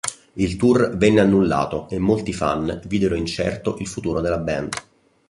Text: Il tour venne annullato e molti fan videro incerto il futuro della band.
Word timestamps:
Il 0.33 0.55
tour 0.57 0.97
venne 0.97 1.19
annullato 1.21 1.87
e 1.91 1.99
molti 1.99 2.33
fan 2.33 2.81
videro 2.87 3.13
incerto 3.13 3.77
il 3.77 3.85
futuro 3.87 4.19
della 4.19 4.39
band. 4.39 4.73